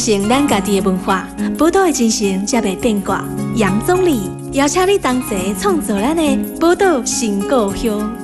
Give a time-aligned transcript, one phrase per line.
[0.00, 1.28] 传承咱家己的文化，
[1.58, 3.22] 宝岛的精神才袂变卦。
[3.56, 8.19] 杨总理邀请你同齐创作咱的宝岛新故乡。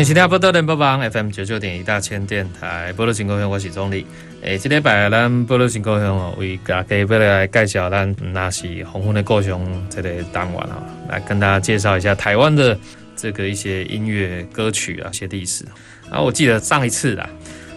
[0.00, 4.06] 欢迎收听《宝岛联播网》FM 九九点一大千电台，宝岛新故乡，我是总理。
[4.40, 12.74] 诶，这礼拜咱宝岛新故乡哦，为大家要来介绍咱那是红红的故乡这个单元啊，来跟大家介绍一下台湾的
[13.14, 15.66] 这个一些音乐歌曲啊，一些历史。
[16.10, 17.28] 啊，我记得上一次啦，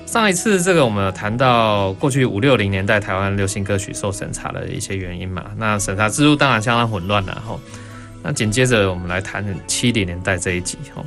[0.06, 7.60] 上一次这个我们有谈到过去五六零年代台湾流行歌曲受审查的一些原因嘛，那审查制度当然相当混乱了吼。
[8.26, 11.04] 那紧接着我们来谈七零年代这一集哈。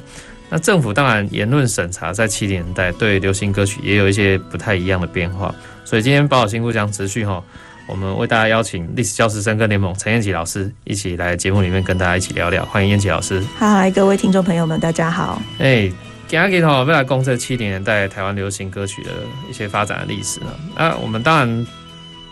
[0.49, 5.53] 那政府当然言论审查在七零年代对流行歌曲也有一些不太一样的变化，
[5.85, 7.43] 所以今天宝岛新故乡持续哈，
[7.89, 13.43] 我们为大家邀请历史教师深耕联盟陈燕琪老师一起来节目里面跟大家一起聊聊，欢迎燕琪老师。
[13.59, 15.43] 嗨，各位听众朋友们，大家好。
[15.59, 15.91] 哎，
[16.29, 19.11] 今天哈，未来公测七零年代台湾流行歌曲的
[19.51, 21.67] 一些发展的历史啊，那我们当然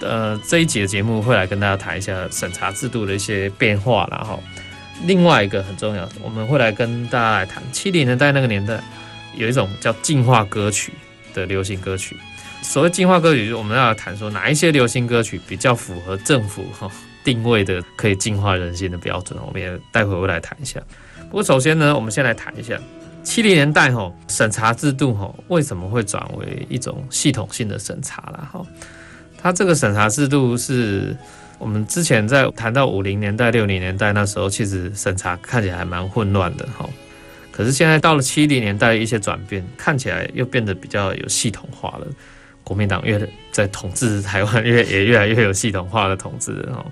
[0.00, 4.40] 呃这一集的节目会来跟大家谈一下审查制度的一些变化，然后。
[5.02, 8.80] 另外一个很重要的，我们会来跟大家来谈七零年代那个年代
[9.36, 10.92] 有一种叫净化歌曲
[11.34, 12.16] 的流行歌曲。
[12.62, 16.90] 所谓净化歌曲，就是我们要谈说哪一些流行歌曲比较符合政府哈
[17.22, 19.38] 定位的可以净化人心的标准。
[19.44, 20.80] 我们也待会会来谈一下。
[21.28, 22.78] 不过首先呢，我们先来谈一下
[23.22, 28.64] 七零年代哈审查制度哈为什么会转为一种系统性的审查了哈？
[29.36, 31.14] 它这个审查制度是。
[31.58, 36.88] 我们之前在谈到五零年代、六零年代那时候，其实审查看起来还蛮混乱的哈。
[37.50, 42.06] 可是现在到了七零年代，一些转变看起来又变得比较有系统化了。
[42.64, 43.20] 国民党越
[43.52, 46.84] 在统治台湾，越也越来越有系统化的统治哈。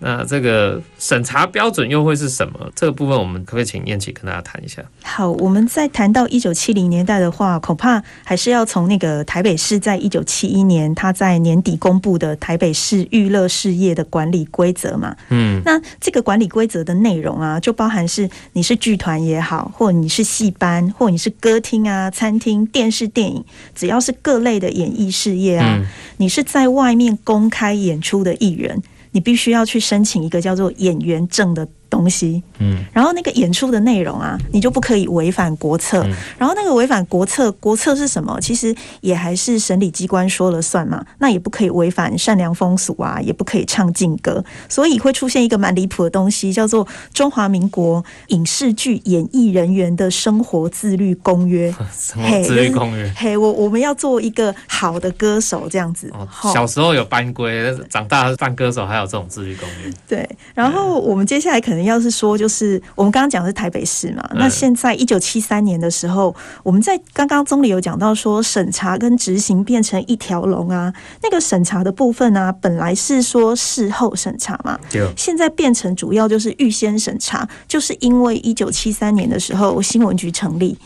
[0.00, 2.58] 那这个审查标准又会是什么？
[2.74, 4.82] 这个部分我们可不可以请燕琪跟大家谈一下？
[5.02, 15.14] 好，我们在谈到一九七零年代的话，恐怕还是要从那个台北市在一九七一年他在年底公布的台北市娱乐事业的管理规则嘛。
[15.28, 23.44] 嗯，那这个管理规则的内容啊，就包含是你是剧团也好，或你是戏班，或你是歌厅啊、餐厅、电视、电影，
[23.74, 28.82] 只要是各类的演艺事业啊，嗯、你是在外面公开演出的艺人。
[29.12, 36.02] 你必须要去申请一个叫做演员证的东西，嗯，然后那个演出的内容啊，你就不可以违反国策。
[36.04, 38.38] 嗯、然后那个违反国策，国策是什么？
[38.40, 41.04] 其实也还是审理机关说了算嘛。
[41.18, 44.42] 那也不可以违反善良风俗啊，也不可以唱禁歌。
[44.68, 51.72] 所以会出现一个蛮离谱的东西，叫做《中华民国影视剧演艺人员的生活自律公约》。
[51.92, 53.12] 生活自律公约。
[53.16, 56.08] 嘿，我我们要做一个好的歌手，这样子。
[56.14, 59.92] 哦，小时候有班规，长大当歌手还有这种自律公约。
[60.06, 60.28] 对。
[60.54, 61.79] 然后我们接下来可能。
[61.84, 70.92] 要是说，就是我们刚刚讲的是台北市嘛，那现在一九七三年的时候，我们在刚刚总理有讲到说，审查跟执行变成一条龙啊。
[71.22, 74.78] 那个审查的部分啊，本来是说事后审查嘛，
[75.16, 80.76] 现在变成主要就是预先审查，就是因为一九七三年的时候新闻局成立，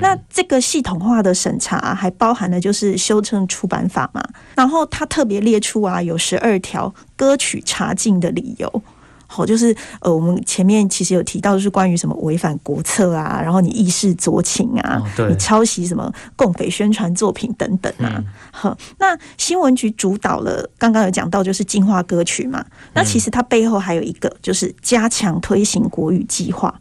[0.00, 4.22] 那这个系统化的审查还包含了就是修正出版法嘛，
[4.54, 8.82] 然后他特别列出啊有十二条歌曲查禁的理由。
[9.34, 18.22] 好，就是呃，我们前面其实有提到，就是关于什么违反国策啊，然后你意识酌情啊，哦、你抄袭什么共匪宣传作品等等啊。
[18.50, 22.62] 好、嗯，那新闻局主导了，刚刚有讲到就是进化歌曲嘛，
[22.92, 26.78] 那其实它背后还有一个就是加强推行国语计划。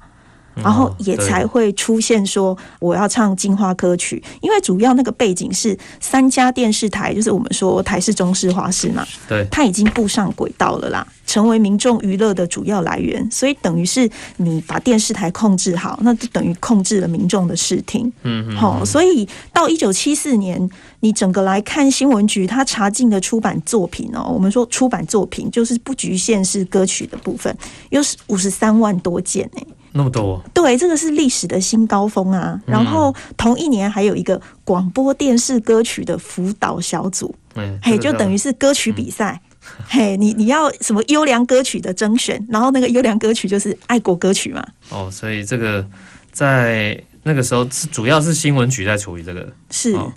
[0.56, 20.69] 然后也才会出现说我要唱净化歌曲，因为主要那个背景是三家电视台，就是我们说台视、中视、华视嘛，对，它已经步上轨道了啦，成为民众娱乐的主要来源，所以等于是你把电视台控制好，那就等于控制了民众的视听，嗯，好，所以到一九七四年，
[21.00, 27.56] 你整个来看新闻局它查禁的出版作品哦，我们说出版作品就是不局限是歌曲的部分，
[27.89, 29.62] 有五十三万多件呢。
[29.94, 32.60] 那么多，对，这个是历史的新高峰啊。
[32.66, 44.66] 然后同一年还有一个广播电视歌曲的辅导小组，嗯，嘿，就等于是歌曲比赛，嗯、 嘿，你你要什么优良歌曲的征选，然后那个优良歌曲就是爱国歌曲嘛。
[44.90, 45.86] 哦，所以这个
[46.32, 49.94] 在那个时候是主要是新闻局在处理这个，是。
[49.94, 50.12] 哦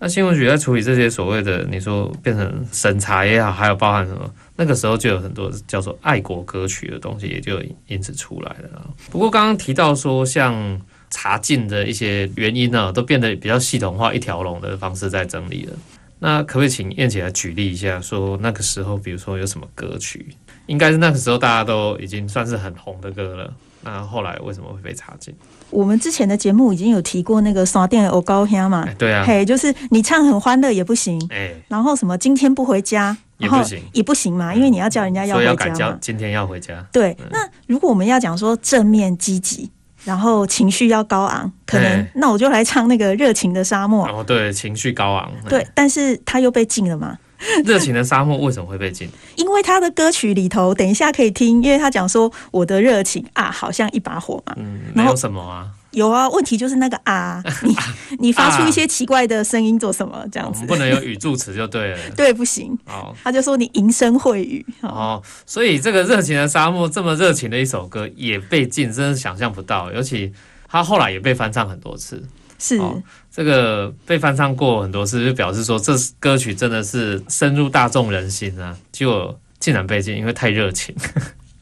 [0.00, 8.90] 那新闻局在处理这些所谓的你说变成审查也好，还有包含什么，那个时候就有很多叫做爱国歌曲的东西，也就因此出来了。
[9.08, 15.72] 不过刚刚提到说，像查禁的一些原因呢，都变得比较系统化，一条龙的方式在整理了。
[16.18, 20.26] 那可不可以请燕姐来举例一下，说那个时候，比如说有什么歌曲，
[20.66, 23.54] 应该是那个时候大家都已经算是很红的歌了。
[23.84, 25.32] 那后来为什么会被查禁？
[25.70, 36.84] 我们之前的节目已经有提过那个山顶的黑高兄嘛、欸，对啊，嘿，就是你唱很欢乐也不行，哎、欸，然后什么今天不回家也不行，也不行嘛，因为你要叫人家要回家嘛，所以要改叫今天要回家。
[36.92, 39.70] 对，嗯、那如果我们要讲说正面积极，
[40.04, 44.06] 然后情绪要高昂，可能、欸、那我就来唱那个热情的沙漠。
[44.08, 47.16] 哦，对，情绪高昂，对，但是他又被禁了嘛。
[47.64, 49.08] 热情的沙漠为什么会被禁？
[49.36, 54.54] 因为他的歌曲里头，等一下可以听，因为他讲说我的热情啊，好像一把火嘛。
[54.56, 55.68] 嗯，没有什么啊。
[55.92, 57.76] 有啊，问题就是那个啊， 你
[58.18, 60.24] 你发出一些奇怪的声音做什么？
[60.30, 61.98] 这样子、哦、不能有语助词就对了。
[62.16, 62.76] 对，不行。
[62.86, 64.64] 哦，他就说你淫声秽语。
[64.82, 69.90] 哦，所以这个热情的沙漠这么热情的一首歌也被禁，真是想象不到。
[69.92, 70.32] 尤其
[70.68, 72.22] 他后来也被翻唱很多次。
[72.58, 72.76] 是。
[72.78, 78.76] 哦这个被翻唱过很多次，就表示说这歌曲真的是深入大众人心啊！
[78.90, 80.92] 结果竟然被禁，因为太热情。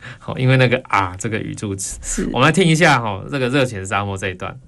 [0.19, 2.29] 好，因为那个啊，这个语助词。
[2.33, 4.59] 我们来听一下哈，这个热情的沙漠这一段。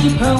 [0.00, 0.39] 好，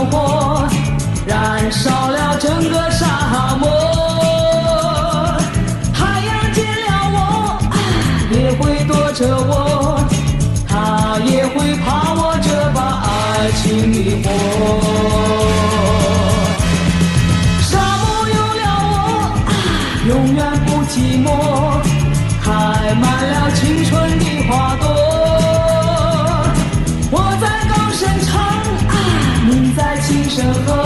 [30.43, 30.80] 我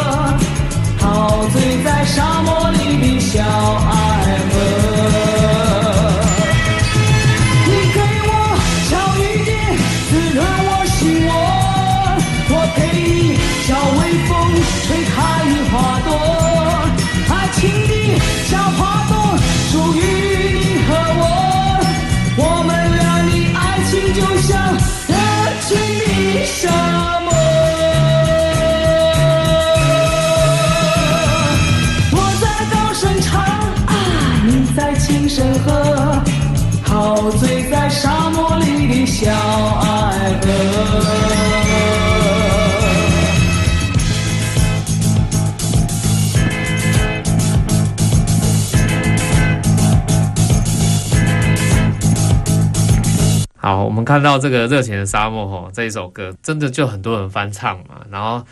[54.04, 58.04] 们看到这个热情的沙漠吼，这一首歌真的就很多人翻唱嘛。
[58.10, 58.44] 然后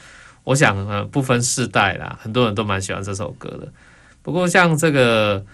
[0.45, 3.69] 我想，呃，不分世代啦，很多人都蛮喜欢这首歌的。
[4.23, 5.45] 不过像这个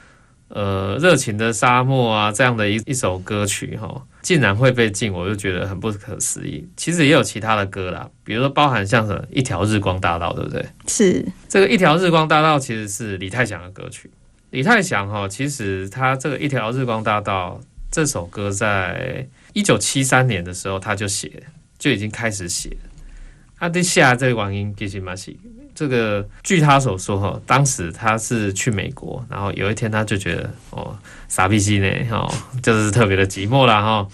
[0.49, 6.69] 呃热情的沙漠啊这样的一一首歌曲哈，竟然会被禁，我就觉得很不可思议。
[6.76, 10.64] 其实也有其他的歌啦，比如说包含像什么一条日光大道，对不对？
[10.87, 14.09] 是这个一条日光大道其实是李泰祥的歌曲。
[14.50, 19.26] 李泰祥哈，其实他这个一条日光大道这首歌在。
[19.59, 21.43] 一九七三年的时候，他就写，
[21.79, 22.77] 就已经开始写。
[23.59, 25.35] 他的下这个原因其实嘛是
[25.75, 30.97] 这个，据他所说哈，当时他是去美国，然后有一天他就觉得哦，
[31.27, 34.09] 傻逼西呢，哦， 就是特别的寂寞了哈，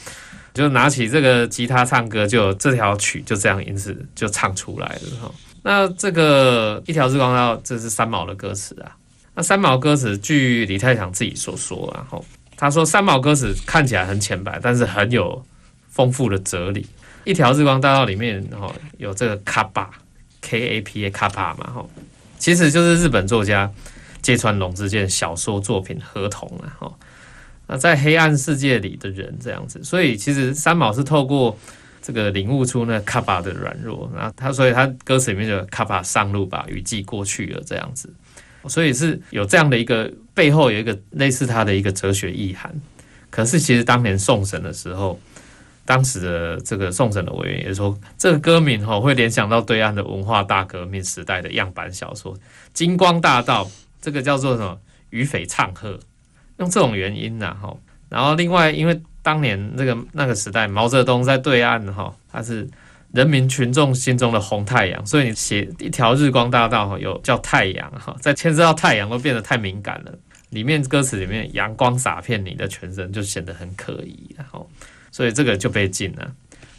[0.55, 5.31] 就拿起这个吉他唱歌，就这条曲就这样因此就唱出来了哈。
[5.63, 8.97] 那这个一条日光道，这是三毛的歌词啊。
[9.35, 12.25] 那三毛歌词，据李太祥自己所说，然后。
[12.57, 15.45] 他说：“三毛歌词看起来很浅白，但是很有
[15.89, 16.87] 丰富的哲理。
[17.25, 19.91] 一条日光大道里面，哈，有这个卡巴
[20.41, 21.87] K A P A 卡巴嘛，哈，
[22.39, 23.71] 其实就是日本作家
[24.23, 26.93] 芥川龙之介小说作品合同啊，哈。
[27.67, 31.57] 那在黑暗世界里的人这样子，所以其实三毛是透过
[32.03, 38.13] 这个领悟出那卡巴的软弱，然后他所以他歌词里面就卡巴上路吧，雨季过去了这样子。”
[38.69, 42.75] 所以是有这样的一个背后有一个类似他的一个哲学意涵，
[43.31, 45.19] 可是其实当年送审的时候，
[45.85, 52.37] 当时的这个送审的委员也说，这个歌名哈会联想到对岸的文化大革命时代的样板小说
[52.73, 53.65] 《金光大道》，
[54.03, 54.79] 这个叫做什么？
[55.11, 56.01] 与匪唱和，
[56.57, 57.77] 用这种原因呐，哈。
[58.09, 62.69] 然后另外，因为当年那个那个时代，毛泽东在对岸哈，他是
[63.15, 70.13] 人民群众心中的红太阳，所以你写一条日光大道哈有叫太阳哈，在牵涉到太阳都变得太敏感了。
[70.51, 74.69] 里面歌词里面阳光洒遍你的全身，就显得很可疑，然后
[75.13, 76.33] 所以这个就被禁了。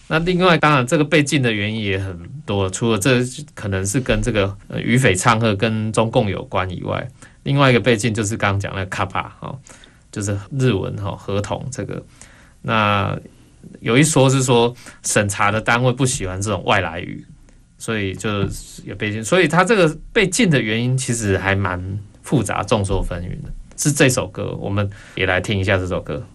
[0.08, 3.22] 那另外，当然这个被禁的原因也很多，除了这
[3.54, 7.08] 可能是跟这个渔匪唱和跟中共有关以外，
[7.44, 9.58] 另外一个被禁就是刚刚讲的卡帕哈，
[10.12, 12.04] 就是日文哈合同这个。
[12.62, 13.18] 那
[13.80, 17.26] 有一说是说审查的单位不喜欢这种外来语，
[17.78, 18.30] 所以就
[18.86, 19.24] 也被禁。
[19.24, 23.52] 所以他这个被禁的原因其实还蛮复杂、众说纷纭的。
[23.78, 26.26] 是这首歌，我们也来听一下这首歌。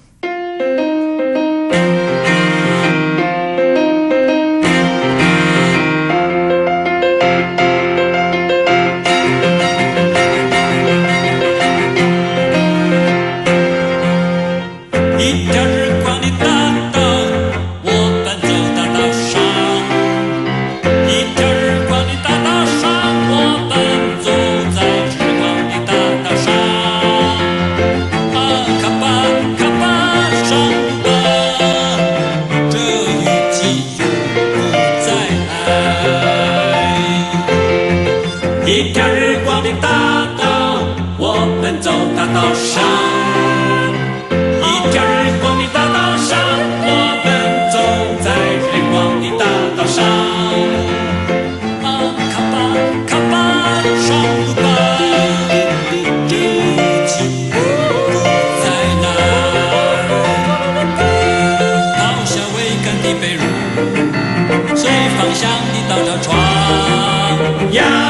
[65.91, 66.39] 摇着船
[67.73, 68.10] 摇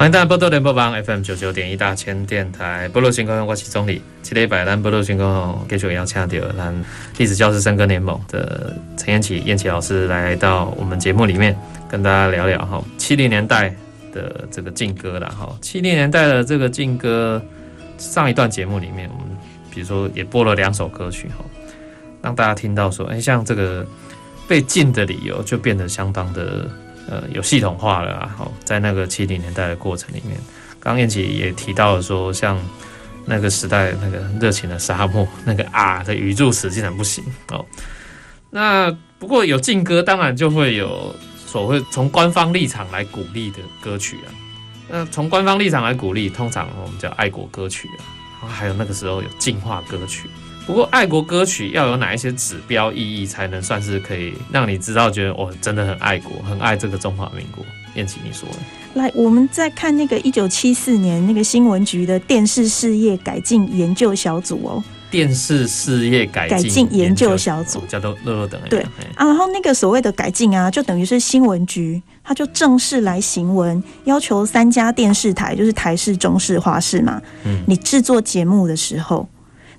[0.00, 6.84] 欢迎大家波多联播网 FM 九九点一大千电台，波多新光我是宗澧，七礼拜咱波多新光继续邀请到咱
[7.18, 11.54] 历史教师深耕联盟的陈燕琪燕琪老师来到我们节目里面，
[11.86, 13.74] 跟大家聊聊哈七零年代
[14.10, 15.54] 的这个禁歌啦哈。
[15.60, 17.42] 七零年代的这个禁歌，
[17.98, 19.36] 上一段节目里面，我们
[19.70, 21.44] 比如说也播了两首歌曲哈，
[22.22, 23.86] 让大家听到说，哎，像这个
[24.48, 26.66] 被禁的理由就变得相当的。
[27.08, 28.34] 呃，有系统化了啊！
[28.36, 30.38] 好，在那个七零年代的过程里面，
[30.78, 32.58] 刚燕琪也提到了说，像
[33.24, 37.64] 那个时代那个热情的沙漠，那个啊的语助词竟然不行哦。
[38.50, 41.14] 那不过有劲歌，当然就会有
[41.46, 44.28] 所谓从官方立场来鼓励的歌曲啊。
[44.88, 47.88] 那从官方立场来鼓励，通常我们叫爱国歌曲
[48.40, 48.48] 啊。
[48.48, 50.28] 还有那个时候有进化歌曲。
[50.70, 57.64] 不过，爱国歌曲要有哪一些指标意义，才能算是可以让你知道，觉得我真的很爱国，很爱这个中华民国？
[57.96, 58.56] 燕琪，你说的？
[58.94, 68.80] 来，我们再看那个一九七四年那个新闻局的电视事业改进研究小组哦，电视事业改进研究小组叫做乐乐等对
[69.16, 79.28] 啊，然后那个所谓的改进啊，就等于是新闻局，他就正式来行文，要求三家电视台，就是台视、中视、华视嘛，嗯，你制作节目的时候。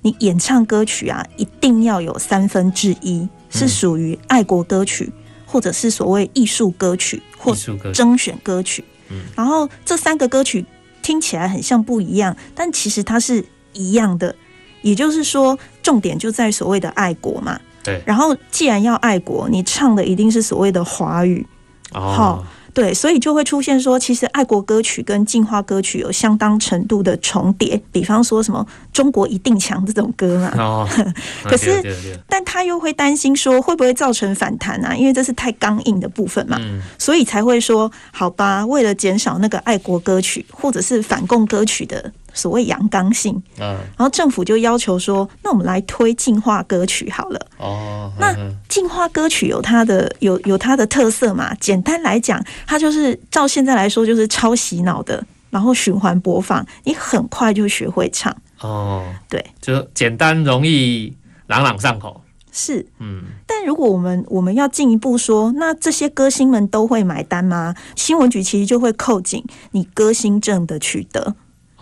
[0.02, 5.12] 你演唱歌曲啊，一定要有三分之一是属于爱国歌曲，
[5.46, 7.54] 或者是所谓艺术歌曲或
[7.92, 8.84] 征选歌曲。
[9.36, 10.64] 然后这三个歌曲
[11.02, 14.34] 听起来很像不一样，但其实它是一样的。
[14.82, 17.60] 也就是说，重点就在所谓的爱国嘛。
[17.84, 18.02] 对。
[18.04, 21.46] 然后既然要爱国，你唱的一定是所谓的华语。
[21.92, 22.44] 哦。
[22.74, 27.80] 对，所以就会出现说，其实爱国歌曲跟进化歌曲有相当程度的重叠。
[27.92, 30.54] 比方说什么“中国一定强”这种歌嘛。
[30.56, 30.88] 哦。
[31.44, 31.82] 可是，
[32.26, 34.94] 但他又会担心说，会不会造成反弹啊？
[34.96, 36.56] 因为这是太刚硬的部分嘛。
[36.60, 36.80] 嗯。
[36.98, 42.12] 所以才会说，好吧，为了减少那个爱国歌曲或者是反共歌曲的。
[42.32, 47.46] 所谓阳刚性，嗯，然后政府就要求说，那我们来推进化歌曲好了。
[47.58, 48.34] 哦，那
[48.68, 51.54] 进化歌曲有它的有有它的特色嘛？
[51.60, 58.34] 简单来讲，它就是照现在来说就是超洗脑的，然后循环播放，你很快就学会唱。
[58.60, 62.22] 哦，对，就简单容易朗朗上口。
[62.54, 63.22] 是，嗯。
[63.46, 67.74] 但如果我们我们要进一步说，那这些歌星们都会买单吗？
[67.96, 71.34] 新闻局其实就会扣紧你歌星证的取得。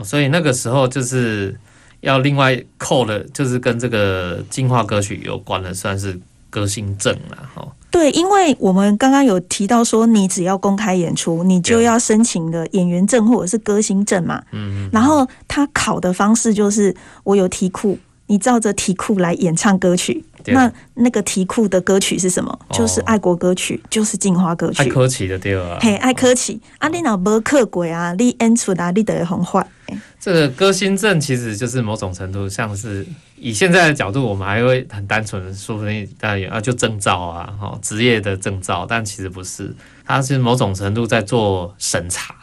[0.04, 1.54] 所以那个时候就是
[2.00, 7.66] 要另外扣的，就是跟这个进化歌曲有关的，算是歌星证了哈。
[7.90, 14.40] 对，因为我们刚刚有提到说，你只要公开演出，你就要申请的演员证或者是歌星证嘛。
[14.52, 14.90] 嗯嗯。
[14.92, 20.24] 然后他考的方式就是，我有题库，你照着题库来演唱歌曲。
[20.46, 22.58] 那那个题库的歌曲是什么？
[22.70, 24.82] 就是爱国歌曲，就是进化歌曲。
[24.82, 25.78] 爱科奇的对吧？
[25.80, 26.58] 嘿，爱科奇。
[26.78, 29.66] 啊，你若无刻过啊，你演出啊，你得会红发。
[30.18, 33.06] 这个歌星证其实就是某种程度，像是
[33.36, 42.34] 以现在的角度，我们还会很单纯的说不定大家啊，就证照啊，哈，职业的证照，但其实不是，它是某种程度在做审查，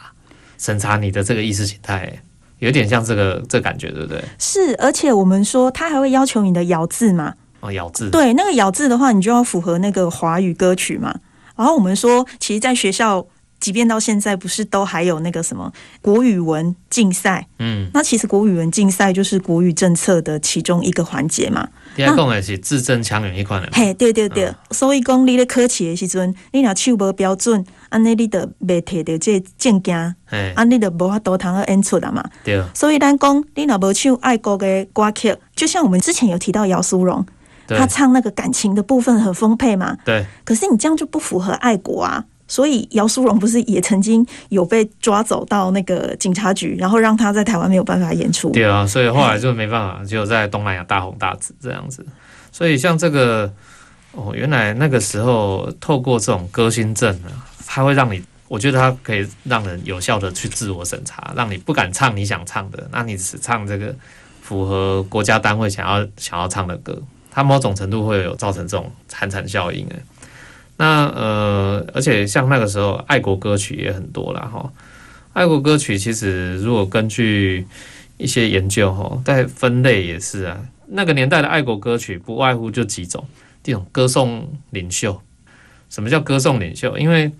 [0.57, 2.21] 审查你的这个意识形态。
[2.59, 4.19] 有点像这个这感觉，对不对？
[4.39, 7.35] 是，而且我们说他还会要求你的咬字嘛。
[7.59, 8.09] 哦，咬字。
[8.09, 11.15] 对，那个咬字的话，你就要符合那个华语歌曲嘛。
[11.55, 13.23] 然后我们说，其实，在学校，
[13.59, 17.47] 即便到现在，不是都还有那个什么国语文竞赛？
[17.59, 21.67] 嗯，那其实国语文竞赛就是国语政策的其中一个环节嘛。
[21.95, 23.69] 第二讲的是字正腔圆一款的。
[23.73, 30.15] 嘿，对对对，嗯、所以讲你咧考试的时阵，你若手无标准，安尼你就未摕到这证件，
[30.55, 32.23] 安尼就无法度通去演出了嘛。
[32.43, 32.63] 对。
[32.73, 37.25] 所以咱讲，你若无唱爱国的歌曲，就像我们之前有提到姚苏荣。
[37.69, 39.97] 他唱那个感情的部分很丰沛嘛？
[40.05, 40.25] 对。
[40.45, 42.23] 可是你这样就不符合爱国啊！
[42.47, 48.49] 所以姚苏蓉不是也曾经有被抓走到那个警察局，然后让他在台湾没有办法演出。
[48.51, 52.05] 对啊，所以后来就没办法，只有在东南亚大红大紫这样子。
[52.51, 53.51] 所以像这个
[54.13, 63.93] 哦，原来那个时候透过这种歌星证啊，它会让你，我觉得它可以让人有效的去自我审查，让你不敢唱你想唱的，那你只唱这个
[64.41, 66.99] 符合国家单位想要想要唱的歌。
[67.29, 69.95] 它某种程度会有造成这种寒蝉效应诶，
[70.79, 74.71] 那呃，而且像那个时候爱国歌曲也很多了哈。
[75.33, 77.65] 爱国歌曲其实如果根据
[78.17, 80.59] 一些研究哈，在分类也是啊。
[80.89, 83.25] 那个年代的爱国歌曲不外乎就几种，
[83.63, 85.19] 这种歌颂领袖。
[85.89, 86.95] 什么叫歌颂领袖？
[86.97, 87.31] 因为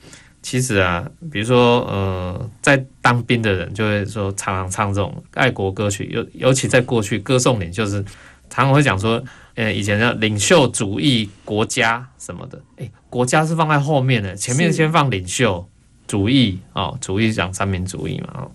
[0.41, 8.04] 其实啊，比如说呃，在当兵的人就会说常常唱这种爱国歌曲，尤尤其在过去歌颂领袖是
[8.50, 9.23] 常常会讲说。
[9.58, 15.67] 呃，以前叫领袖主义国家什么的，诶，国家是放在后面的，前面先放领袖
[16.06, 18.52] 主义哦，主义讲三民主义嘛，哦，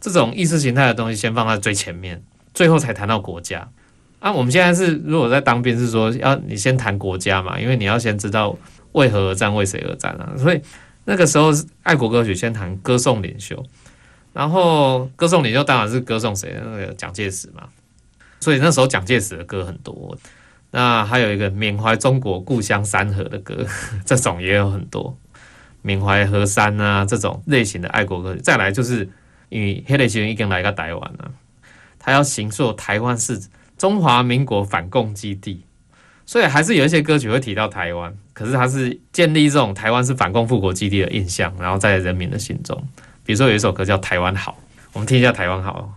[0.00, 2.22] 这种意识形态的东西先放在最前面，
[2.54, 3.68] 最后才谈到国家。
[4.18, 8.56] 啊，我们现在是如果在当兵是说要你先谈国家嘛，因为你要先知道
[8.92, 10.60] 为何而战，为谁而战啊，所以
[11.04, 11.50] 那个时候
[11.82, 13.62] 爱国歌曲先谈歌颂领袖，
[14.32, 17.64] 然后歌颂领袖当然是歌颂谁，那个蒋介石嘛。
[18.40, 20.16] 所以那时候蒋介石的歌很多，
[20.70, 23.66] 那还有一个缅怀中国故乡山河的歌，
[24.04, 25.16] 这种也有很多，
[25.82, 28.34] 缅怀河山啊这种类型的爱国歌。
[28.36, 29.08] 再来就是
[29.48, 31.30] 因为黑雷奇已经来到台湾了，
[31.98, 33.40] 他要形塑台湾是
[33.76, 35.64] 中华民国反共基地，
[36.24, 42.82] 所以还是有一些歌曲会提到台湾，可是他是建立这种台湾是反共复国基地的印象，然后在人民的心中。
[43.24, 44.52] 比如说有一首歌叫《台湾好》，
[44.92, 45.92] 我们听一下《台湾好》。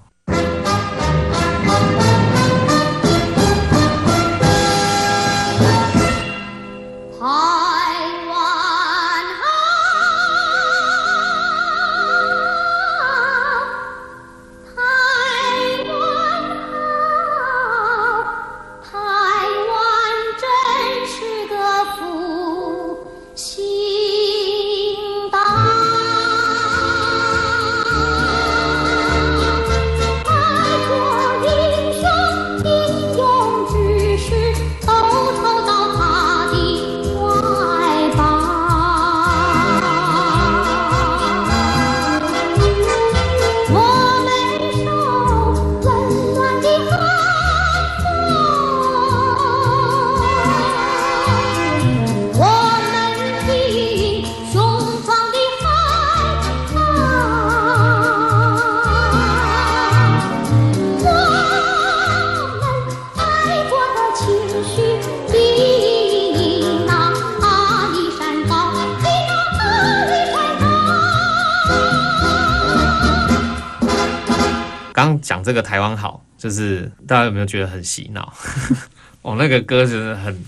[75.44, 78.34] 这个台湾好，就是大家有没有觉得很洗脑？
[79.22, 80.44] 哦，那个歌就是很，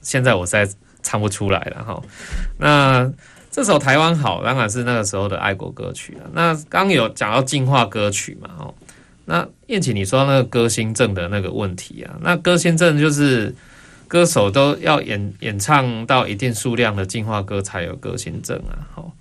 [0.00, 0.68] 现在我在
[1.02, 2.02] 唱不出来了哈。
[2.58, 3.10] 那
[3.50, 6.30] 这首《台湾好》当然是那个时候的爱国歌曲了。
[6.32, 8.74] 那刚有讲到进化歌曲嘛，哦，
[9.24, 13.54] 那燕姐你说那个歌星证的那个问题啊，那歌星证就是
[14.06, 18.88] 歌手都要演演唱到一定数量的进化歌才有歌星证啊。
[18.94, 19.12] 好，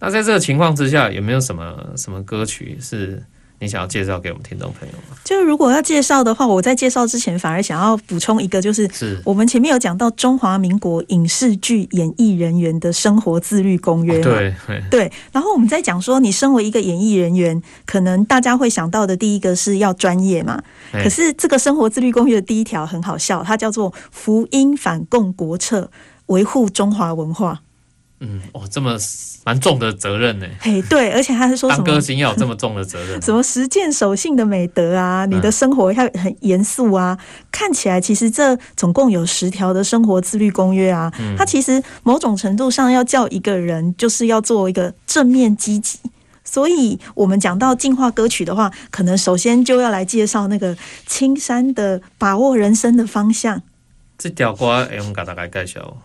[0.00, 3.22] 那在这个情况之下，有没有什么什么歌曲是？
[3.60, 5.16] 你想要介绍给我们听众朋友吗？
[5.22, 14.22] 就如果要介绍的话，我在介绍之前反而想要补充一个，就是是我们前面有讲到中华民国影视剧演艺人员的生活自律公约、哦？
[14.24, 14.54] 对
[14.90, 15.12] 对。
[15.30, 20.62] 然后我们在讲说，你身为一个演艺人员，可能大家会想到的第一个是要专业嘛。
[20.92, 25.90] 可是这个生活自律公约的第一条很好笑，它叫做“福音反共国策，
[26.26, 27.60] 维护中华文化”。
[28.22, 28.96] 嗯，哦，这么
[29.44, 30.46] 蛮重的责任呢。
[30.60, 37.18] 嘿，对，而且他是说什么当歌星要有这么重的责任，什么实践守信的美德啊，你的生活要很严肃啊。
[37.18, 45.98] 嗯、看起来其实这总共有十条的生活自律公约啊，嗯、它其实某种程度上要叫一个人就是要做一个正面积极。
[46.44, 53.62] 所以我们讲到进化歌曲的话，可能首先就要来介绍那个青山的把握人生的方向。
[54.18, 55.96] 这条歌，哎，我们给大家介绍。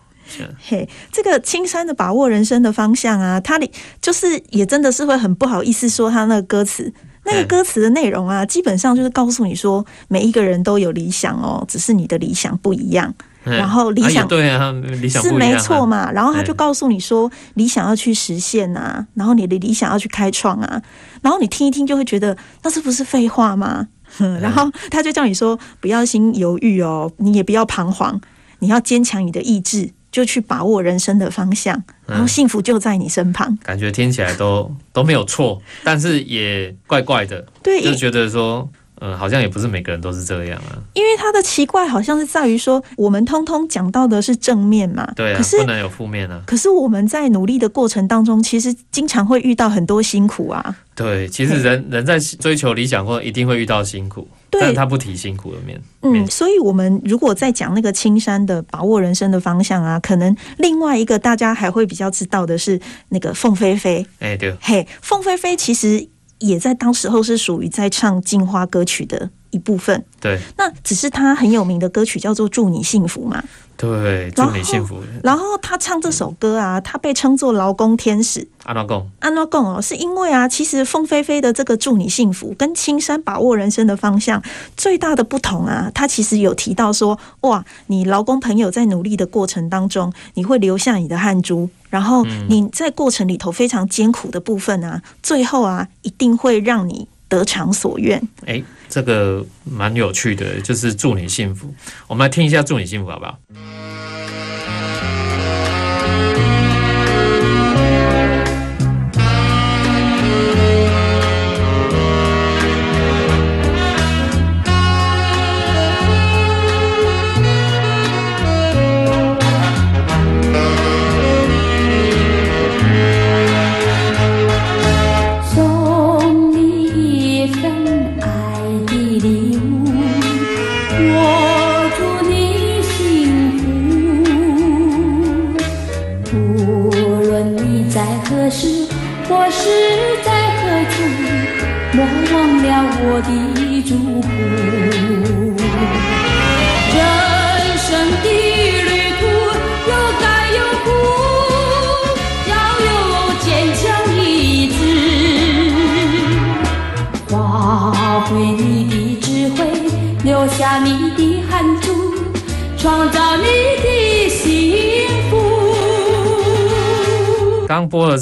[0.59, 6.91] 嘿，这个青山的把握人生的方向啊，他里就是也真的是会很不好意思说他那个歌词，
[7.25, 13.13] 那个歌词的内容啊，基本上就是告诉你说，每一个人都有理想哦，只是你的理想不一样。
[13.43, 16.11] 然后理想对啊，理想是没错嘛。
[16.11, 20.81] 然后他就告诉你说，理想要去实现啊，然后你的理想要去开创啊。
[21.21, 23.87] 然后你听一听就会觉得，那是不是废话吗？
[24.41, 28.19] 然后他就叫你说，不要心犹豫哦，你也不要彷徨，
[28.59, 29.91] 你要坚强你的意志。
[30.15, 33.45] 就去把握人生的方向，然后幸福就在你身旁。
[33.51, 37.45] 嗯、感觉听起来都 都没有错，但是也怪怪的。
[37.61, 38.65] 对，就觉得说，
[39.01, 40.79] 嗯，好像也不是每个人都是这样啊。
[40.93, 46.41] 因为他的奇怪好像是在于说，我们通通讲到的是正面嘛，对啊，可是不能有负面啊。
[46.47, 50.77] 可是我们在努力的过程当中，其实经常会遇到很多辛苦啊。
[50.95, 54.27] 对，其实人 人在追求理想或，一定会遇到辛苦。
[54.57, 62.79] 但他不提辛苦的面，嗯，所以我们如果在讲那个青山的把握人生的方向啊，可能另外一个大家还会比较知道的是
[63.09, 66.07] 那个凤飞飞，哎，对，嘿，凤飞飞其实
[66.39, 73.43] 也在当时候是属于在唱进化歌曲的一部分，对，那只是他很有名的歌曲叫做《祝你幸福》嘛。
[73.77, 74.99] 对，祝你幸福。
[75.21, 78.47] 然后，他唱这首歌啊，他被称作劳工天使。
[78.63, 79.05] 安怎讲？
[79.19, 84.41] 安怎讲哦，是因为啊，其实凤飞飞的这个祝你幸福跟青山把握人生的方向
[84.77, 98.25] 最大的不同啊，他其实有提到说，哇，你劳工朋友在努力的过程当中，你会留下你的汗珠，然后你在过程里头非常艰苦的部分啊，最后啊，一定会让你得偿所愿。
[98.45, 98.63] 哎。
[98.95, 101.75] 这个蛮有趣的，就是祝你幸福。
[102.07, 103.37] 我们来听一下《祝你幸福》，好不好？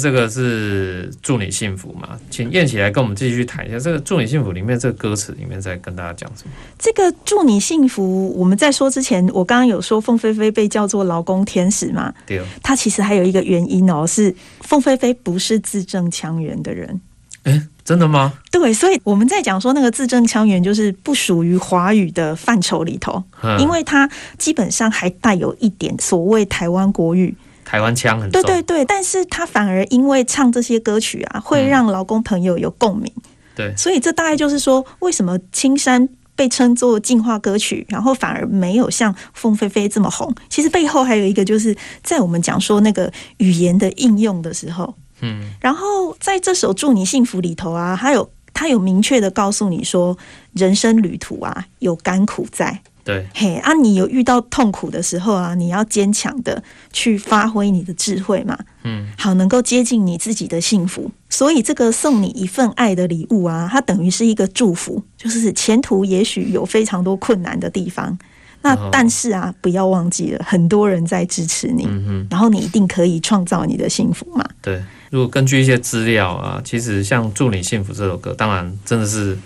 [0.04, 2.10] 这个是祝你幸福嘛？
[2.28, 6.50] 请燕起来跟我们继续谈一下这个祝你幸福里面这个歌词里面在跟大家讲什么？
[6.78, 12.12] 这个祝你幸福，我们在说之前，我刚刚有说凤飞飞被叫做劳工天使嘛？
[12.26, 17.00] 对，哦他其实还有一个原因哦，是凤飞飞不是字正腔圆的人。
[17.44, 18.34] 诶，真的吗？
[18.50, 27.34] 对，所以我们在讲说那个字正腔圆，就是不属于华语的范畴里头，嗯、因为它基本上还带有一点所谓台湾国语。
[27.64, 33.12] 台湾腔很重，对对对，但是他反而因为唱这些歌曲啊，会让劳工朋友有共鸣。
[33.56, 40.34] 对，所以这大概就是说，为什么青山被称作进化歌曲，然后反而没有像凤飞飞这么红？
[40.48, 50.18] 其实背后还有一个，就是在我们讲说那个语言的应用的时候，嗯，然后在这首《祝你幸福》里头啊，还有他有明确的告诉你说，
[50.52, 52.82] 人生旅途啊，有甘苦在。
[53.04, 61.10] 对，嘿啊，你有遇到痛苦的时候啊，你要坚强的去发挥你的智慧嘛，嗯，好，能够接近你自己的幸福。
[61.28, 68.16] 所以这个送你一份爱的礼物啊，它等于是一个祝福，就是前途也许有非常多困难的地方，
[68.62, 74.42] 那但是啊，不要忘记了，很多人在支持你，嗯哼，然后你一定可以创造你的幸福嘛。
[74.62, 79.36] 对，如果根据一些资料啊，其实像《祝你幸福》这首歌，当然真的是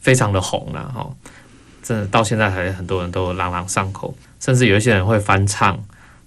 [0.00, 1.10] 非常的红了哈。
[1.84, 5.78] 真的到现在还很多人都朗朗上口，甚至有一些人会翻唱、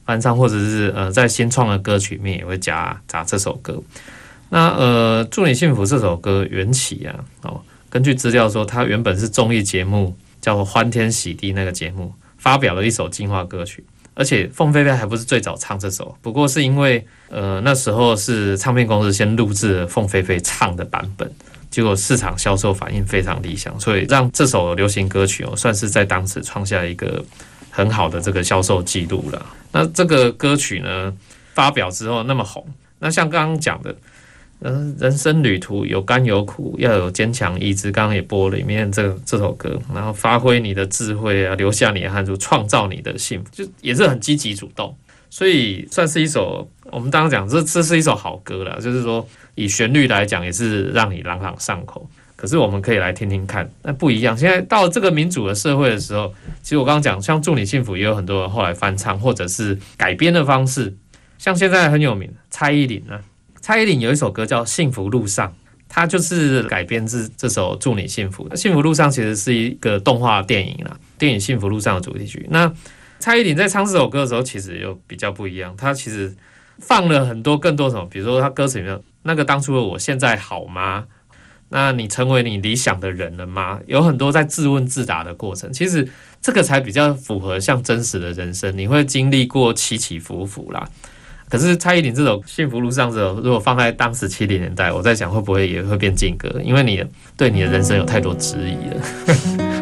[0.05, 3.81] 翻唱，或者是呃在新创的歌曲里面也会加加这首歌。
[4.49, 21.29] 那呃，祝你幸福这首歌缘起啊，哦，根据资料说，它原本是综艺节目叫做《欢天喜地》那个节目发表了一首进化歌曲，而且凤飞飞还不是最早唱这首，不过是因为呃那时候是唱片公司先录制了凤飞飞唱的版本。
[21.77, 27.23] 结果市场销售反应非常理想，所以让这首流行歌曲哦，算是在当时创下一个
[27.69, 29.45] 很好的这个销售记录了。
[29.71, 31.13] 那这个歌曲呢，
[31.53, 33.95] 发表之后那么红，那像刚刚讲的，
[34.61, 37.91] 嗯，人生旅途有甘有苦，要有坚强意志。
[37.91, 44.97] 刚刚也播了里面这这首歌，然后发挥你的智慧啊，留下你的汗珠，创造你的幸福，就也是很积极主动，
[45.29, 49.27] 所以算是一首我们刚刚讲这这是一首好歌了，就是说。
[49.59, 52.07] 以旋律来讲，也是让你朗朗上口。
[52.35, 54.37] 可是我们可以来听听看，那不一样。
[54.37, 60.95] 现在到这个民主的社会的时候，其实我刚刚讲，像《祝你幸福》也有很多人后来翻唱，或者是改编的方式。
[61.39, 63.19] 像现在很有名蔡依林呢，
[63.59, 65.47] 蔡依林有一首歌叫《幸福路上》，
[65.89, 68.47] 它就是改编自这首《祝你幸福》。
[68.55, 72.45] 《幸福路上》其实是一个动画电影啦，电影《幸福路上》的主题曲。
[72.51, 72.71] 那
[73.19, 76.35] 蔡依林在唱这首歌的时候，其实又比较不一样，她其实
[76.79, 78.99] 放了很多更多什么，比如说她歌词里面。
[79.23, 81.03] 那个当初的我现在好吗？
[81.67, 83.77] 那你成为你理想的人了吗？
[83.85, 86.07] 有很多在自问自答的过程，其实
[86.41, 88.77] 这个才比较符合像真实的人生。
[88.77, 90.87] 你会经历过起起伏伏啦。
[91.49, 96.49] 可是蔡依林这首《幸福路上》这首，如果放在当时七零年代，我在想会不会也会变禁歌？
[96.63, 97.03] 因为你
[97.35, 99.76] 对你的人生有太多质疑了，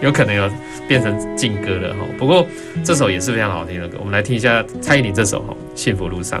[0.00, 0.50] 有可能有
[0.86, 2.00] 变成劲歌了哈。
[2.18, 2.46] 不过
[2.84, 5.40] 这首也是非常好听的歌，我们来听一下蔡依林这首
[5.74, 6.40] 《幸福路上》。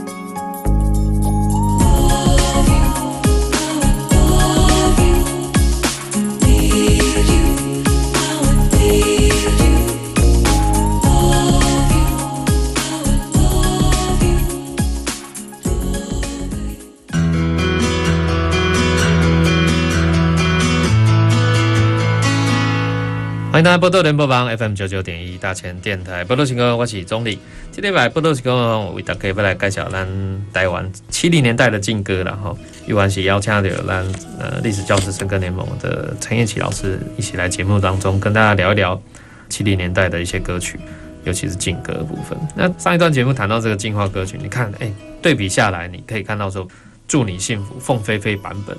[23.61, 27.37] 迎大家波多联播网 FM 九九点一大千电台波多情歌，我是宗澧。
[27.71, 30.07] 今天来波多情歌，我为大家要来介绍咱
[30.51, 32.57] 台湾七零年代的劲歌了哈。
[32.87, 34.03] 有关系邀请到咱
[34.39, 38.99] 呃历史教师深耕联盟的陈彦骐老师一起来节目当中跟大家聊一聊
[39.47, 40.79] 七零年代的一些歌曲，
[41.23, 42.35] 尤其是劲歌的部分。
[42.55, 46.67] 那上一段节目谈到这个进化歌曲，你看，哎，对比下来，你可以看到说，
[47.07, 48.75] 祝你幸福，凤飞飞版本。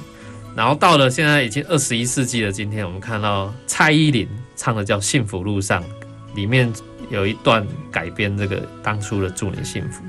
[0.57, 4.29] 然后到了现在已经二十一世纪的今天，我们看到蔡依林。
[4.63, 5.83] 唱的叫《幸福路上》，
[6.37, 6.73] 里面
[7.11, 10.05] 有一段改编这个当初的《祝你幸福》，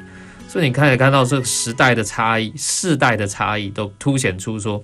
[0.48, 4.84] 所以你可以看到这个时代的差异、世代的差异，都凸显出说，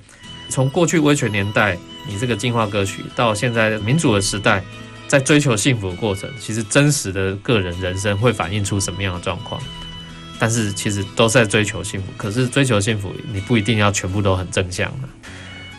[0.50, 1.78] 从过去威权年代
[2.08, 4.64] 你这个进化歌曲，到现在民主的时代，
[5.08, 9.62] 在追求幸福的过程，其实真实的个人人生会反映出什么样的状况？
[10.40, 15.08] 但是其实都在追求幸福，可是追求幸福，你不一定要全部都很正向的。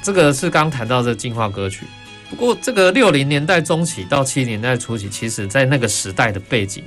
[0.00, 1.85] 这个是刚谈到这进化歌曲。
[2.31, 6.85] 不过，这个六零年代中期到七零年代初期，其实在那个时代的背景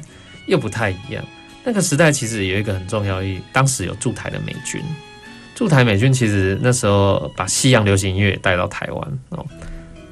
[0.47, 1.23] 又不太一样。
[1.65, 4.81] 那个时代其实有一个很重要意义，当时有驻台的美军，
[5.53, 9.45] 驻台美军其实那时候把西洋流行音乐带到台湾哦，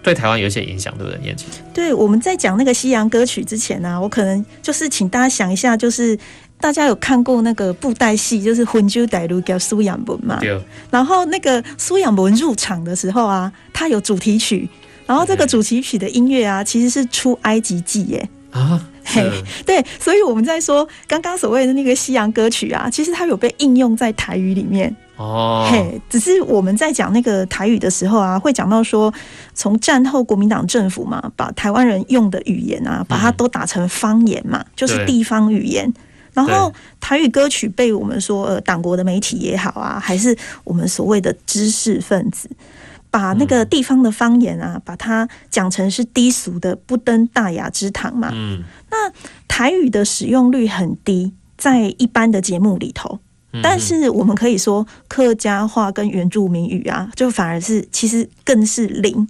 [0.04, 1.20] 对台湾有一些影响，对不对？
[1.26, 1.44] 彦骐？
[1.74, 6.18] 对，我们在讲那个西洋歌曲之前呢、啊，我可能就是请大家想一下，就是
[6.60, 10.40] 大家有看过那个布袋戏，就是《魂珠歹路》叫苏养文嘛？
[10.42, 10.62] 对。
[10.90, 14.68] 然后那个苏养文入场的时候啊，他有主题曲。
[15.12, 18.30] 然后这个主题曲的音乐啊，其实是出埃及记耶。
[18.50, 19.30] 啊，嘿，
[19.66, 24.96] 对，所以我们在说刚刚所谓的那个西洋歌曲啊，其实它有被应用在台语里面。
[25.18, 29.14] 哦，嘿，只是我们在讲那个台语的时候啊，会讲到说，
[29.54, 35.94] 从战后国民党政府嘛，把台湾人用的语言啊，把它都打成方言嘛，就是地方语言，
[36.34, 40.34] 然后台语歌曲被我们说呃党国的媒体也好啊，还是
[40.64, 42.50] 我们所谓的知识分子。
[43.12, 48.30] 把那个地方的方言啊，嗯、把它讲成是低俗的，不登大雅之堂嘛。
[48.34, 49.12] 嗯，那
[49.48, 53.20] 台语的使用率很低，在一般的节目里头。
[53.52, 59.28] 嗯、但是我们可以说客家话跟原住民语啊，就反而是其实更是零。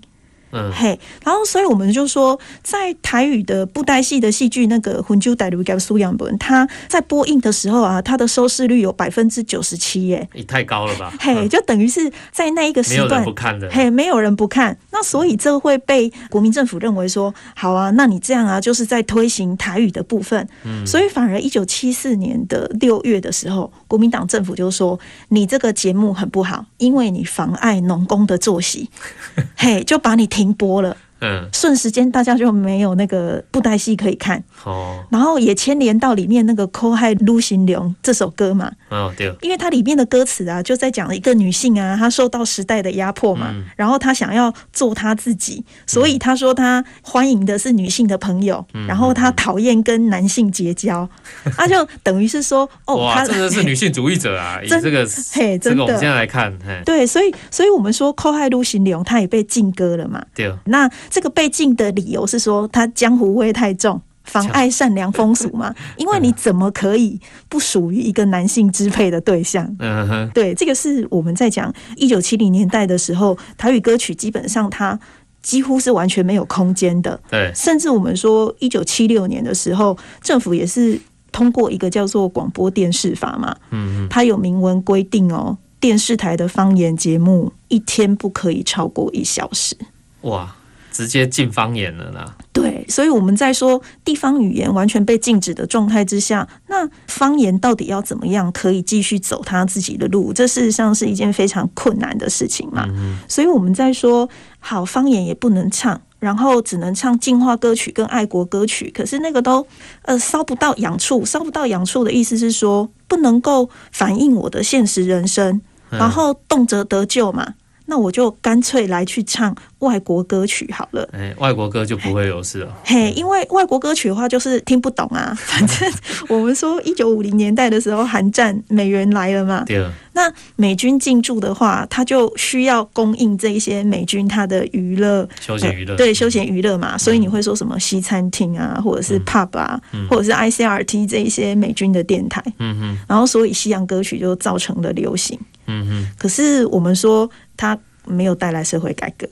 [0.51, 11.13] 嗯，嘿，然后所以我们就说，在台语的布袋戏的戏剧那个《魂州带路》给苏养文，他在播映的时候啊，他的收视率有百分之九十七耶，也太高了吧？
[11.19, 14.77] 嘿，就等于是在那一个时段，没有人不看的，嘿，没有人不看。
[14.91, 20.47] 那所以这会被国民政府认为说，好啊，那你这样啊，就是在推行台语的部分。
[20.63, 24.99] 嗯，所以反而一九七四年的六月的时候，国民党政府就说，
[25.29, 28.89] 你这个节目很不好，因为你妨碍农工的作息，
[29.55, 38.71] 嘿，就把你停播了，嗯，瞬时间大家就没有那个布袋戏可以看，哦，然后也牵连到里面那个《苦海女神龙》这首歌嘛。
[38.89, 51.07] 哦，对，因为它里面的歌词啊，就在讲一个女性啊，她受到时代的压迫嘛，嗯、然后她想要做她自己，所以她说她欢迎的是女性的朋友，嗯、然后她讨厌跟男性结交，
[51.55, 54.59] 她、嗯、就等于是说，哦，哇，她真的是 女性主义者啊！
[54.63, 60.23] 以这个嘿，真的，这个我们现在来看，嘿，对，所以，所以我们说《苦海女神龙》它也被禁歌了嘛。
[60.35, 64.01] 对，那这个被禁的理由是说，它江湖味太重。
[64.31, 65.75] 妨碍善良风俗嘛？
[65.97, 67.19] 因为你怎么可以
[67.49, 69.67] 不属于一个男性支配的对象？
[69.79, 74.97] 嗯哼，对，这个是我们在讲一九七零年代的时候，台语歌曲基本上它
[75.41, 77.19] 几乎是完全没有空间的。
[77.29, 80.97] 对，甚至我们说一九七六年的时候，政府也是
[81.33, 83.53] 通过一个叫做广播电视法嘛。
[83.71, 89.75] 嗯嗯，它有明文规定哦，电视台的方言节目一天不可以超过一小时。
[90.21, 90.55] 哇！
[90.91, 92.25] 直接禁方言了呢。
[92.51, 100.33] 对，所以我们在说地方语言完全被禁止的状态之下，那方言到底要怎么样可以继续走他自己的路？
[100.33, 102.85] 这事实上是一件非常困难的事情嘛。
[102.89, 104.29] 嗯、所以我们在说，
[104.59, 108.91] 好，方言也不能唱，然后只能唱净化歌曲跟爱国歌曲。
[108.93, 109.65] 可是那个都
[110.03, 117.53] 呃烧不到痒处，烧不到痒处的意思是说，不能够反映我的现实人生，然后动辄得咎嘛。
[117.85, 121.07] 那我就干脆来去唱外国歌曲好了。
[121.13, 122.77] 哎，外国歌就不会有事了。
[122.85, 125.33] 嘿，因为外国歌曲的话就是听不懂啊。
[125.39, 125.91] 反正
[126.29, 129.63] 我们说一九五零年代的时候，韩战美元来了嘛。
[129.65, 129.85] 对。
[130.13, 135.95] 那美军进驻的话，他就需要供应这一些美军他的娱乐、休闲娱乐。
[135.95, 136.97] 对，休闲娱乐嘛。
[136.97, 139.79] 所以你会说什么西餐厅啊，或者是 pub 啊，
[140.09, 142.43] 或者是 ICRT 这一些美军的电台。
[142.59, 142.97] 嗯嗯。
[143.07, 145.39] 然后，所以西洋歌曲就造成了流行。
[145.67, 146.07] 嗯哼。
[146.17, 147.29] 可是我们说。
[147.61, 149.27] 它没有带来社会改革。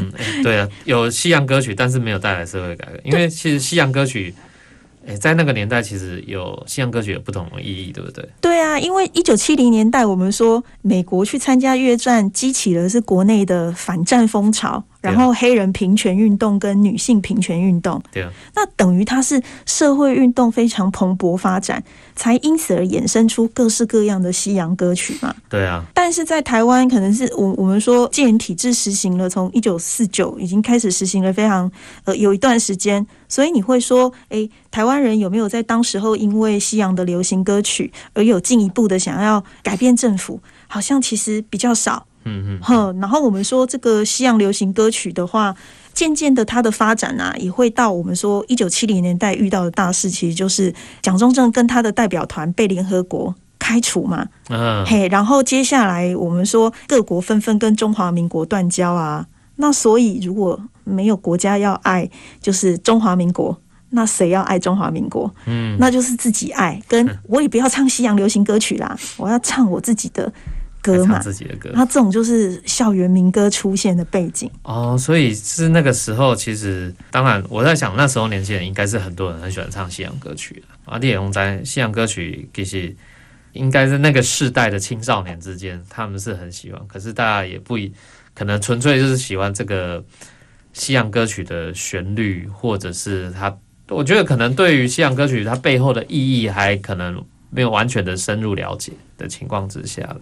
[0.00, 4.32] 嗯欸，对啊，有西洋歌曲，但是没有带来社会改革，因为其实西洋歌曲。
[5.06, 8.26] 哎，在那个年代，其实有西洋歌曲有不同的意义，对不对？
[8.40, 21.82] 对啊，因为一九七零年代，我们说美国去参加越战，激起了是国内的反战风潮，然后黑人平权运动跟女性平权运动，对啊，那等于它是社会运动非常蓬勃发展，
[22.16, 25.34] 才因此而衍生出各式各样的西洋歌曲嘛。
[25.48, 31.70] 对啊，但是在台湾，可能是我我们说戒严体制实行了，从一九四九已经开始实行了非常
[32.04, 33.06] 呃有一段时间。
[33.28, 40.40] 所以你会说，哎，台湾人有没有在当时候因为西洋的流行歌曲而有进一步的想要改变政府？
[40.68, 42.06] 好像其实比较少。
[42.24, 42.60] 嗯嗯。
[42.62, 45.54] 哼，然后我们说这个西洋流行歌曲的话，
[45.92, 54.26] 渐渐的它的发展啊，也会到我们说一九七零年代遇到的大事，其实就是蒋中正跟他的代表团被联合国开除嘛。
[54.48, 54.84] 嗯。
[54.84, 59.26] 嘿，然后接下来我们说各国纷纷跟中华民国断交啊。
[59.56, 62.10] 那所以，如果没有国家要爱，
[62.40, 63.56] 就是中华民国，
[63.90, 65.32] 那谁要爱中华民国？
[65.46, 66.82] 嗯，那就是自己爱。
[66.88, 70.32] 跟 我也不要唱西洋流行歌曲啦，我要唱我自己的
[70.84, 71.70] 歌嘛，自己的歌。
[71.72, 74.94] 那这种就是校园民歌出现的背景哦。
[74.98, 80.98] 所以是那个时候，其实当然我在想，那时候年轻人应该是很多人很喜欢唱西洋歌曲啊。
[80.98, 82.94] 李永在西洋歌曲其实
[83.52, 86.80] 应该是那个世代的青少年之间，他们是很喜欢。
[86.86, 87.90] 可是大家也不一。
[88.36, 90.04] 可能纯粹就是喜欢这个
[90.72, 93.56] 西洋歌曲的旋律，或者是他，
[93.88, 100.16] 我觉得可能对于西洋歌曲它背后的意义还可能没有完全的深入了解的情况之下，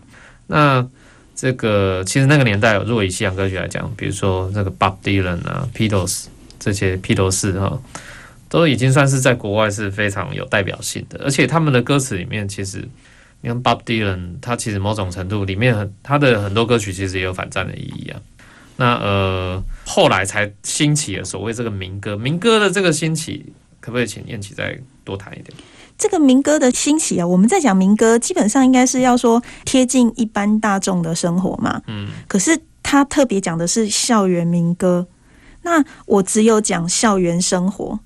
[0.53, 0.87] 那
[1.35, 6.29] 这个其实那个年代，如果以西洋歌曲来讲，比如说那个 Bob Dylan 啊、披头士
[6.61, 7.81] 这些披头士哈，
[8.49, 12.87] 都已经算是在国外是非常有代表性的，而且他们的歌词里面其实。
[13.45, 18.21] 你看 Bob Dylan，他其实某种程度里面很他的很多歌曲其实也有反战的意义啊。
[18.77, 25.53] 那呃后来才兴起了所谓这个民歌，民歌的这个兴起，可不可以请燕琪再多谈一点？
[26.03, 31.81] 这个民歌的兴起啊，我们在讲民歌，基本上应该是要说贴近一般大众的生活嘛。
[31.87, 32.09] 嗯。
[32.27, 35.07] 可是他特别讲的是校园民歌，
[35.63, 38.01] 那我只有讲校园生活。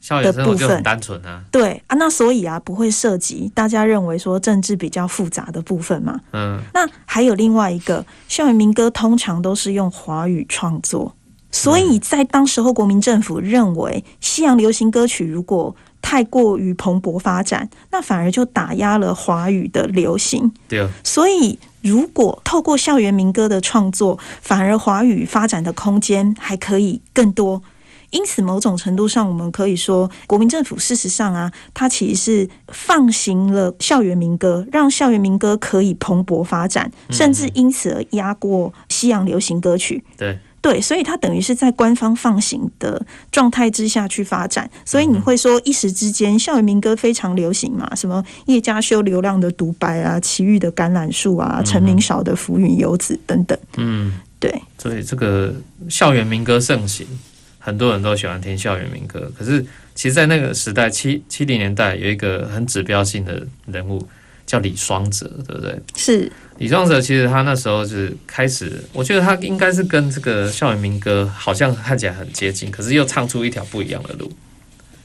[0.00, 6.18] 校园生活就很单纯啊，对啊，那所以啊，不会涉及大家认为说政治比较复杂的部分嘛。
[6.32, 11.14] 嗯，那还有另外一个校园民歌，通常都是用华语创作，
[11.50, 20.52] 所以在当时候国民政府认为西洋流行歌曲如果太过于蓬勃发展，那反而就打压了华语的流行。
[20.68, 27.62] 对啊，所以如果透过校园民歌的创作，反而华语发展的空间还可以更多。
[28.10, 40.02] 因此，某种程度上，我们可以说，国民政府事实上啊，它其实是放行了校园民歌，让校园民歌可以蓬勃发展，甚至因此而压过西洋流行歌曲。
[40.16, 43.00] 对，对，所以它等于是在官方放行的
[43.32, 44.70] 状态之下去发展。
[44.84, 47.94] 所以你会说一时之间校园民歌非常流行嘛？
[47.94, 53.58] 什么叶家修流浪的独白啊，齐豫的橄榄树啊，陈明少的浮云游子等等。
[53.78, 54.54] 嗯，对。
[54.76, 55.54] 所以这个
[55.88, 57.06] 校园民歌盛行，
[57.58, 59.32] 很多人都喜欢听校园民歌。
[59.38, 64.06] 可是，其实，在那个时代，七七零年代有一个很指标性的人物。
[64.50, 65.80] 叫李双泽，对不对？
[65.94, 74.28] 是李双泽，其实他那时候是开始，我觉得他应该是跟这个校园民歌好像看起来很接近，可是又唱出一条不一样的路。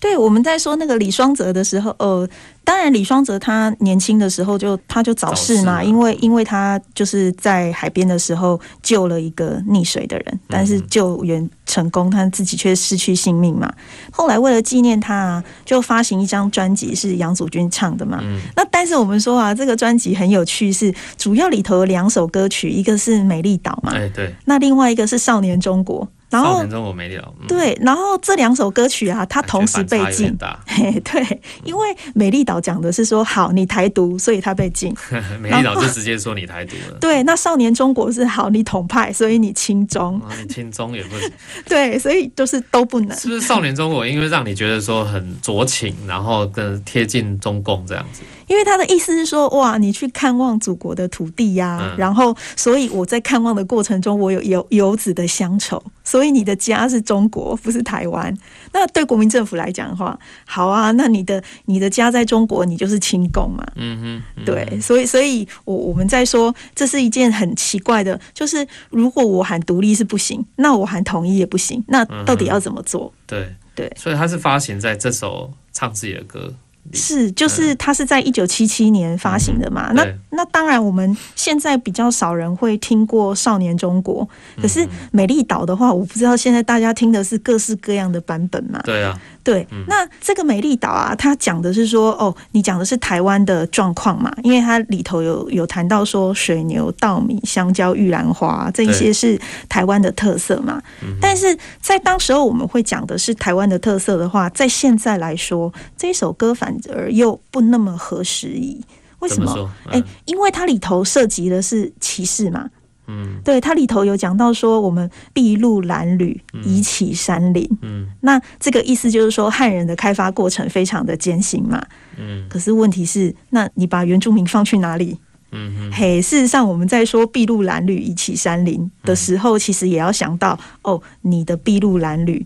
[0.06, 2.30] 对，我们在说那个李双泽的时候，呃。
[2.64, 13.72] 当然，李双泽他年轻的时候就他就早逝嘛，因为因为他就是在海边的时候救了一个溺水的人，但是救援成功，他自己却失去性命嘛。
[14.12, 18.20] 后来为了纪念他，就发行一张专辑，是杨祖君唱的嘛。
[18.56, 26.02] 那但是我们说啊，这个专辑很有趣，是主要里头有两首歌曲，一个是《美丽岛》嘛，哎对，那另外一个是《少年中国》。
[26.30, 27.34] 然后，少年中国美丽岛。
[27.48, 30.38] 对，然后这两首歌曲啊，它同时被禁。
[30.66, 32.60] 嘿，对，因为《美丽岛》。
[32.66, 34.92] 讲的是说好，你台独，所以他被禁。
[35.40, 36.98] 美丽岛就直接说你台独了。
[37.00, 40.20] 对，那少年中国是好，你统派，所以你亲中。
[40.20, 41.32] 哦、你亲中也不行。
[41.70, 43.16] 对，所以都是都不能。
[43.16, 48.24] 是不是少年中国因为让你觉得说很酌情，然后更贴近中共这样子？
[48.48, 55.84] 因为他的意思是说，哇，你去看望祖国的土地呀、啊，嗯、然后，所以我在看望的过程中，我有游游子的乡愁，
[56.16, 58.34] 所以你的家是中国，不是台湾。
[58.72, 63.68] 那对国民政府来讲的话，好啊，那你的你的家在中国，你就是亲共嘛。
[63.76, 73.14] 嗯哼，嗯对，所以，所以我我们在说，这是一件很奇怪的，就是如果我喊独立是不行，那我喊统一也不行，那到底要怎么做？
[73.14, 76.54] 嗯、对对，所以他是发行在这首唱自己的歌。
[76.94, 79.88] 是，就是它是在一九七七年发行的嘛？
[79.92, 80.08] 嗯、那
[80.38, 84.28] 那当然，我们现在比较少人会听过《少年中国》，
[84.62, 84.80] 可是
[85.12, 88.80] 《美丽岛》的话，我不知道现在大家听的是各式各样的版本嘛？
[88.84, 89.20] 对啊。
[89.46, 94.34] 对，那这个美丽岛啊，它讲的是说，哦，你讲的是台湾的状况嘛？
[94.42, 99.40] 因为它里头有有谈到说，水牛、稻米、香蕉、玉兰花这一些是
[99.70, 100.82] 台湾的特色嘛。
[101.22, 108.84] 但是在当时候我们会讲的是台湾的特色的话，在现在来说，这首歌反而又不那么合时宜。
[109.20, 109.70] 为什么？
[109.92, 112.68] 哎、嗯，因为它里头涉及的是歧视嘛。
[113.08, 117.70] 嗯，对，它里头有讲到说，我们筚路蓝缕，以启山林。
[117.82, 121.86] 嗯，那这个意思就是说，汉人的开发过程非常的艰辛嘛。
[122.18, 125.20] 嗯，可是问题是，那你把原住民放去哪里？
[125.52, 132.44] 嗯哼，嘿，事实上我们在说筚路蓝缕，以启山林的时候，其实也要想到哦，你的筚路蓝缕，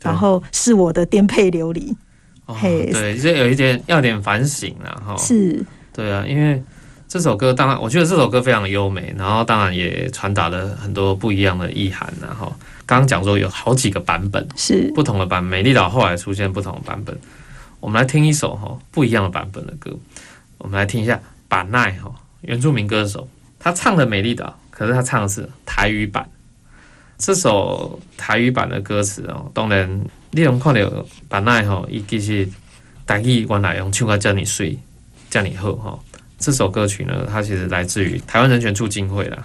[0.00, 1.96] 然后是我的颠沛流离。
[2.46, 5.16] 嘿，对，这有一点要点反省了哈。
[5.16, 6.62] 是，对啊，因为。
[7.12, 12.10] 这首歌当然，我觉得这首歌非常的优美，然后当然也传达了很多不一样的意涵。
[12.22, 12.50] 然后
[12.86, 15.50] 刚刚讲说有好几个版本，是不同的版本。
[15.50, 17.14] 美丽岛后来出现不同的版本，
[17.80, 19.94] 我们来听一首哈不一样的版本的歌。
[20.56, 22.10] 我们来听一下板奈哈
[22.40, 26.26] 原住民歌手，他唱的美丽岛，可是他唱的是台语版。
[27.18, 30.80] 这首台语版的歌词哦，当然你用看到
[31.28, 32.48] 板奈哈，伊其实
[33.06, 34.78] 台语原来用唱歌叫你睡，
[35.28, 35.98] 叫你喝哈。
[36.42, 39.38] 这首歌曲呢，它其实来自于台湾人权促进会啦。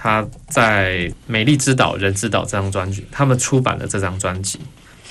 [0.00, 4.60] 他在《美丽之岛人之岛》这张专辑，他们出版的这张专辑，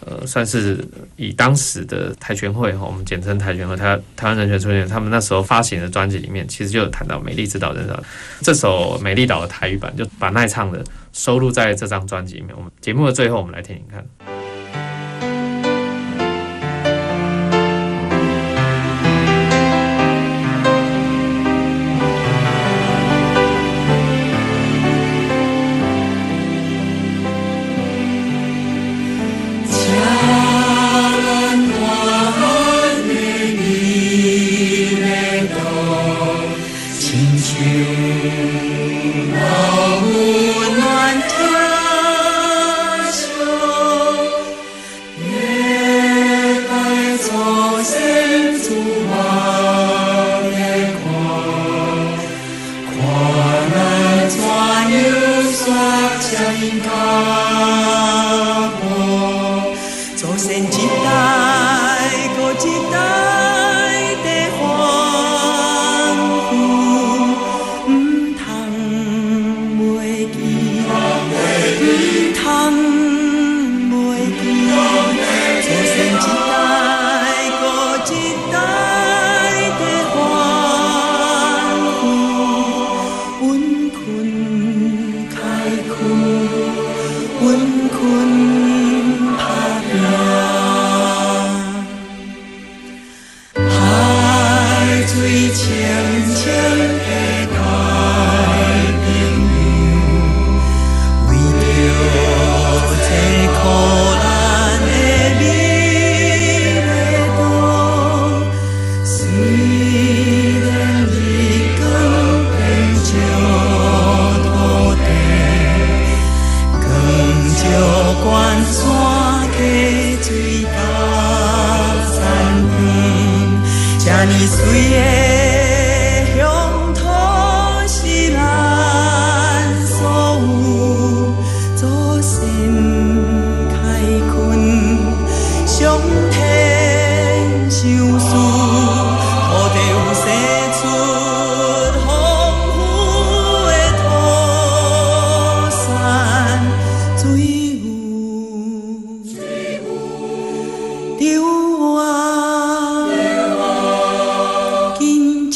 [0.05, 0.77] 呃，算是
[1.17, 7.99] 以当时的台权会哈，我们简称台权会，台台湾人权促进会，他们那时候发行的专辑里面，其实就有谈到《美丽之岛人之岛》
[8.41, 10.81] 这首《美丽岛》的台语版，就把那唱的
[11.11, 12.55] 收录在这张专辑里面。
[12.55, 14.36] 我们节目的最后，我们来听听看。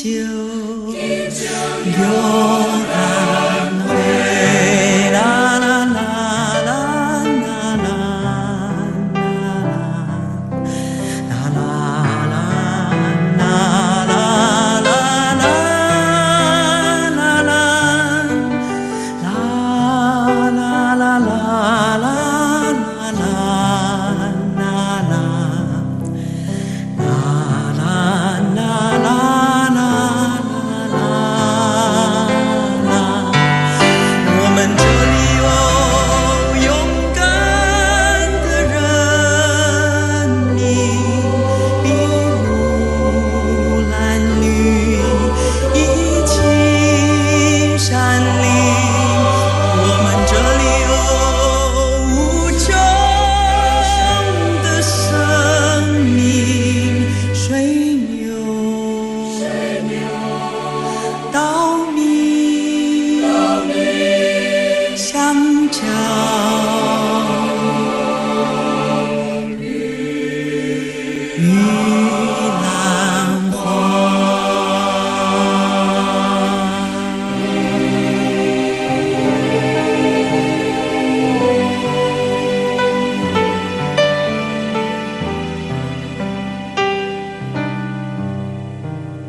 [0.04, 2.21] 有。